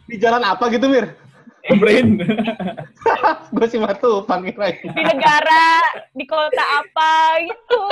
[0.06, 1.10] Di jalan apa gitu, Mir?
[1.82, 2.22] Brain.
[3.58, 4.78] Gue sih matu, panggilan.
[4.78, 5.82] Di negara,
[6.14, 7.82] di kota apa gitu.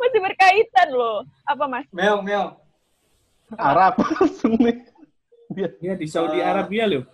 [0.00, 1.28] Masih berkaitan loh.
[1.44, 1.84] Apa mas?
[1.92, 2.56] Mel, Mel.
[3.60, 4.91] Arab langsung nih.
[5.52, 6.44] Dia ya di Saudi Eh.
[6.44, 7.04] Arabia loh.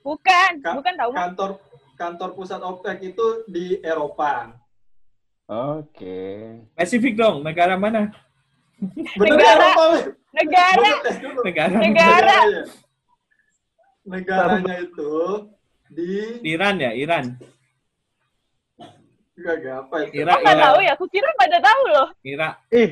[0.00, 1.10] Bukan, Ka- bukan tahu.
[1.12, 1.50] Kantor
[1.94, 4.54] kantor pusat OPEC itu di Eropa.
[5.48, 6.20] Oke.
[6.76, 8.12] Spesifik dong, negara mana?
[9.16, 9.66] Bener Negara.
[9.66, 9.84] Eropa?
[10.28, 11.40] Negara, ngetes dulu.
[11.42, 12.38] Negara Negara.
[14.04, 14.74] Negaranya.
[14.78, 15.12] Itu
[15.88, 16.08] di
[16.46, 17.24] Iran ya, Iran.
[19.38, 20.18] Gak gak apa itu.
[20.18, 20.92] Oh Irak, tahu ya.
[20.94, 22.08] Aku kira pada tahu loh.
[22.22, 22.90] Irak, Ih,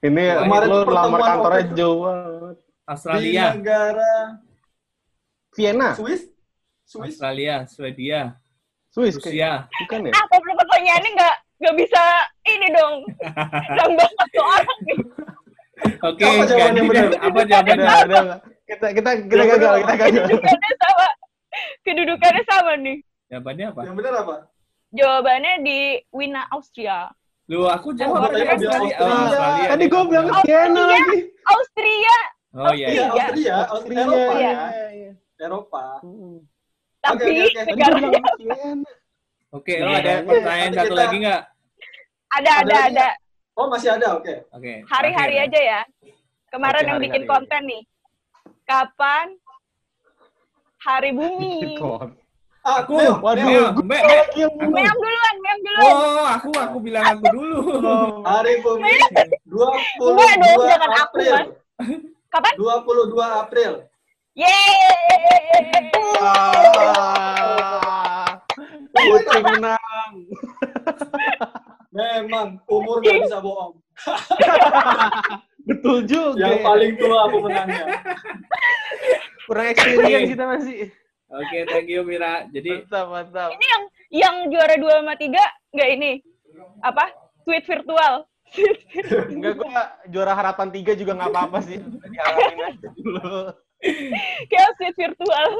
[0.00, 2.56] ini Kemarin lo lamar pertemuan kantornya jauh banget.
[2.80, 4.12] Di Australia, negara
[5.54, 6.26] Vienna, Swiss.
[6.82, 7.14] Swiss.
[7.14, 8.20] Australia, Swedia,
[8.90, 9.78] Swiss kayak Rusia.
[9.86, 10.12] bukan ya?
[10.12, 10.24] Ah,
[10.58, 12.02] pertanyaannya nggak nggak bisa
[12.46, 12.94] ini dong.
[13.70, 14.98] Nambah satu orang nih.
[16.02, 17.06] Oke, Apa jawabannya ganti benar?
[17.20, 17.86] Apa jawabannya?
[18.04, 18.22] Udah.
[18.66, 20.12] Kita kita kita gagal, kita gagal.
[20.26, 21.06] Kedudukannya sama.
[21.84, 22.96] Kedudukannya sama nih.
[23.30, 23.80] Jawabannya apa?
[23.86, 24.36] Yang benar apa?
[24.90, 25.78] Jawabannya di
[26.10, 27.06] Wina, Austria.
[27.46, 28.98] Lu aku jawab Oh, Oh, Australia.
[28.98, 29.68] Australia.
[29.70, 30.26] Tadi gue bilang.
[30.42, 31.18] Vienna lagi.
[31.46, 32.16] Austria.
[32.50, 32.86] Oh iya.
[32.88, 33.06] Iya, iya.
[33.30, 34.50] Austria, Austria, Eropa iya, ya.
[34.50, 35.10] iya, iya.
[35.38, 35.82] Eropa.
[37.00, 38.20] Tapi Oke, oke, negaranya
[39.80, 40.26] lo ada Iya.
[40.26, 41.42] pertanyaan satu kita- lagi nggak?
[42.30, 43.08] ada Ada ada.
[43.54, 44.34] Oh, masih ada, oke.
[44.50, 44.72] Oke.
[44.84, 45.80] Hari-hari aja ya.
[46.48, 47.82] Kemarin yang bikin konten nih.
[48.64, 49.26] Kapan
[50.80, 51.76] Hari Bumi?
[52.60, 53.72] Aku, Waduh.
[53.72, 53.82] Aku.
[53.82, 55.86] Meong duluan, meong duluan.
[55.88, 57.58] Oh, aku aku bilang aku dulu.
[58.22, 58.90] Hari Bumi
[59.46, 61.34] 22 Enggak dong, jangan aku, April.
[62.30, 62.54] Kapan?
[62.54, 63.72] 22 April.
[64.38, 64.70] Yeay!
[66.22, 68.38] Ah,
[68.94, 70.12] Kucing menang.
[71.90, 73.82] Memang umur gak bisa bohong.
[75.66, 76.46] Betul juga.
[76.46, 77.84] Yang paling tua aku menangnya.
[79.50, 80.78] kurang experience kita masih.
[81.30, 82.46] Oke, thank you Mira.
[82.54, 83.50] Jadi Mantap, mantap.
[83.54, 85.42] Ini yang yang juara dua sama tiga
[85.74, 86.12] nggak ini?
[86.86, 87.10] Apa?
[87.42, 88.29] Tweet virtual.
[89.32, 91.78] Enggak, gua juara harapan tiga juga nggak apa-apa sih.
[91.78, 93.54] Aja dulu.
[94.50, 95.50] Kayak virtual.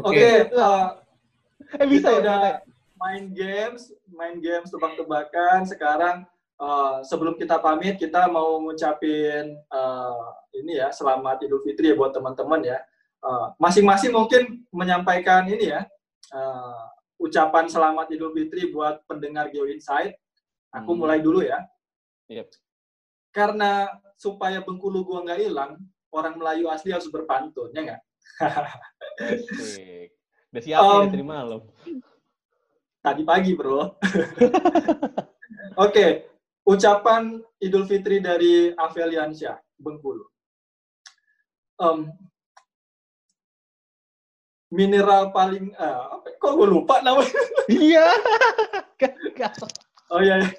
[0.00, 0.10] oke.
[0.10, 0.84] Oke, eh,
[1.78, 2.18] Eh bisa ya?
[2.18, 2.38] udah
[2.98, 5.62] main games, main games tebak-tebakan.
[5.64, 6.16] Sekarang
[6.58, 10.24] eh, sebelum kita pamit, kita mau ngucapin eh,
[10.58, 12.78] ini ya, selamat Idul Fitri ya buat teman-teman ya.
[13.22, 15.86] Eh, Masing-masing mungkin menyampaikan ini ya,
[16.34, 16.82] eh,
[17.20, 20.18] ucapan selamat Idul Fitri buat pendengar Geo Insight.
[20.70, 21.00] Aku Hmm.
[21.02, 21.58] mulai dulu ya.
[22.30, 22.46] Yep.
[23.34, 25.78] Karena supaya Bengkulu gua nggak hilang,
[26.14, 28.00] orang Melayu asli harus berpantun, ya nggak?
[30.50, 31.60] Udah siap Um, ya dari malam.
[33.00, 33.96] Tadi pagi, bro.
[35.84, 36.28] Oke,
[36.66, 40.26] ucapan Idul Fitri dari Aveliansyah, Bengkulu.
[41.80, 42.12] Em,
[44.68, 47.40] mineral paling, apa, kok gue lupa namanya?
[47.66, 48.06] Iya.
[50.10, 50.50] Oh iya, iya.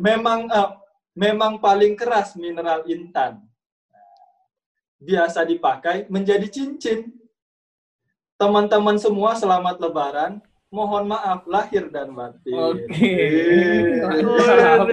[0.00, 0.70] memang eh,
[1.12, 3.44] memang paling keras mineral intan.
[4.98, 7.12] Biasa dipakai menjadi cincin.
[8.40, 10.40] Teman-teman semua selamat Lebaran.
[10.68, 12.52] Mohon maaf lahir dan batin.
[12.52, 13.12] Oke.
[14.04, 14.88] Mantap.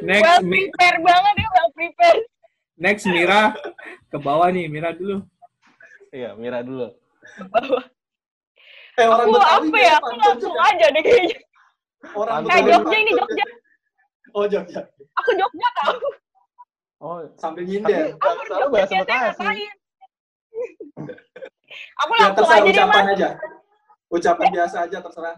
[0.00, 2.20] Next, Well prepare banget ya, well prepare.
[2.80, 3.52] next Mira
[4.08, 5.20] ke bawah nih, Mira dulu.
[6.12, 6.92] Iya, Mira dulu.
[8.96, 10.00] Eh, orang Aku apa ya?
[10.00, 10.68] Aku langsung juga.
[10.72, 11.38] aja deh kayaknya.
[12.06, 13.44] Orang Eh, Jogja ini, Jogja.
[14.32, 14.80] Oh, Jogja.
[15.16, 15.96] Aku Jogja tau.
[16.98, 18.14] Oh, Sambil nyinden.
[18.14, 19.42] Aku Jogja bahasa Bekasi.
[21.98, 23.12] Aku Ya, langsung terserah aja deh, ucapan Mas.
[23.12, 23.28] aja.
[24.08, 25.36] Ucapan biasa aja, terserah.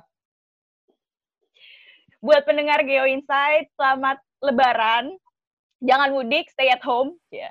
[2.19, 5.15] Buat pendengar Geo Insight, selamat Lebaran.
[5.79, 7.15] Jangan mudik, stay at home.
[7.29, 7.51] Ya.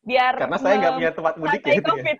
[0.00, 1.72] Biar Karena saya nggak punya tempat mudik ya.
[1.74, 1.88] itu ya.
[1.92, 2.18] COVID.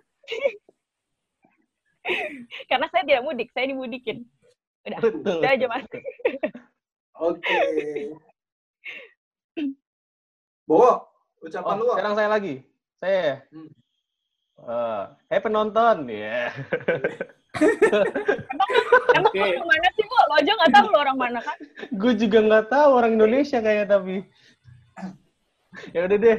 [2.71, 4.25] Karena saya tidak mudik, saya dimudikin.
[4.85, 5.39] Udah, Betul.
[5.41, 5.85] udah aja mas.
[7.17, 7.57] Oke.
[10.65, 10.93] Bowo,
[11.41, 11.93] ucapan Oh, lu.
[11.93, 12.55] Sekarang saya lagi.
[12.99, 13.17] Saya.
[13.21, 13.35] ya?
[13.53, 13.69] Hmm.
[14.55, 16.49] Eh, hey penonton, ya.
[19.13, 19.41] Emang Oke.
[19.41, 20.17] lo orang mana sih, Bu?
[20.17, 21.57] Lo aja nggak tahu lo orang mana kan?
[21.93, 24.17] Gue juga nggak tahu orang Indonesia kayaknya tapi.
[25.93, 26.39] ya udah deh.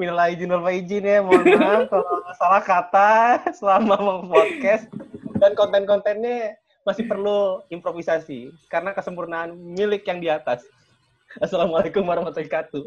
[0.00, 3.12] Minal aidin wal faizin ya, mohon maaf kalau salah kata
[3.60, 4.88] selama mau podcast
[5.36, 10.64] dan konten-kontennya masih perlu improvisasi karena kesempurnaan milik yang di atas.
[11.38, 12.84] Assalamualaikum warahmatullahi wabarakatuh.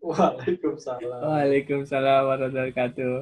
[0.00, 1.20] Waalaikumsalam.
[1.22, 3.14] Waalaikumsalam warahmatullahi wabarakatuh.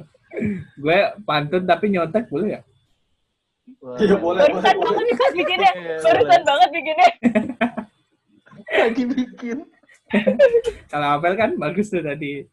[0.79, 2.61] Gue pantun tapi nyontek boleh ya?
[4.01, 4.85] Iya, boleh, boleh, Barusan boleh.
[4.89, 5.71] banget nih bikinnya.
[5.77, 7.09] Iya, Barusan banget bikinnya.
[8.69, 9.57] Lagi bikin.
[10.89, 12.49] Kalau Apel kan bagus tuh tadi.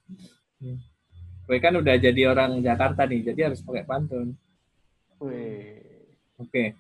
[1.47, 4.37] Gue kan udah jadi orang Jakarta nih, jadi harus pakai pantun.
[5.23, 5.81] Wih.
[6.37, 6.77] Oke.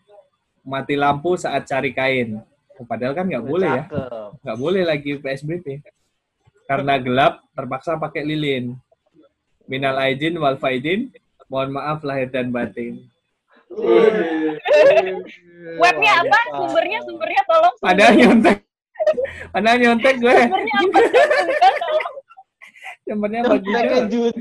[0.66, 2.42] Mati lampu saat cari kain.
[2.90, 3.84] Padahal kan nggak boleh ya.
[4.42, 5.80] Nggak boleh lagi PSBB.
[6.66, 8.74] Karena gelap, terpaksa pakai lilin.
[9.70, 11.14] Minal aidin wal faidin.
[11.46, 13.06] Mohon maaf lahir dan batin.
[15.78, 16.40] Webnya apa?
[16.58, 17.74] Sumbernya, sumbernya tolong.
[17.78, 18.58] Padahal nyontek.
[19.54, 20.34] Padahal nyontek gue.
[20.34, 20.98] Sumbernya apa?
[21.30, 22.14] Sumbernya tolong.
[23.06, 23.70] Sumbernya bagus.
[23.70, 24.34] Mereka jujur.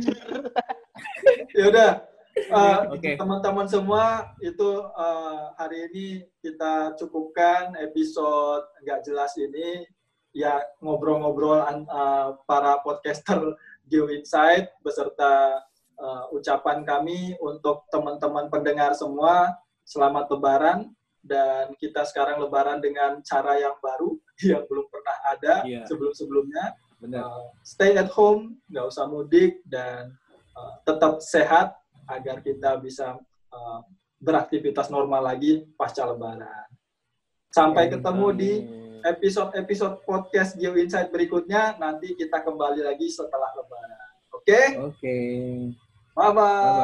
[1.53, 1.91] Ya udah.
[2.35, 3.15] Eh, Oke.
[3.15, 6.07] Teman-teman semua itu eh, hari ini
[6.43, 9.87] kita cukupkan episode nggak jelas ini
[10.35, 13.39] ya ngobrol-ngobrol eh, para podcaster
[13.89, 15.63] Geo Insight beserta
[15.95, 19.55] eh, ucapan kami untuk teman-teman pendengar semua
[19.87, 20.91] selamat lebaran
[21.23, 24.11] dan kita sekarang lebaran dengan cara yang baru
[24.51, 25.87] yang belum pernah ada Iya.
[25.87, 26.75] sebelum-sebelumnya.
[27.05, 30.09] Uh, stay at home, nggak usah mudik, dan
[30.57, 31.77] uh, tetap sehat
[32.09, 33.17] agar kita bisa
[33.51, 33.79] uh,
[34.21, 36.69] beraktivitas normal lagi pasca Lebaran.
[37.51, 38.51] Sampai ketemu di
[39.05, 41.77] episode-episode podcast Geo Insight berikutnya.
[41.77, 44.11] Nanti kita kembali lagi setelah Lebaran.
[44.33, 45.17] Oke, Oke.
[46.13, 46.33] bye-bye.
[46.35, 46.83] Bye-bye.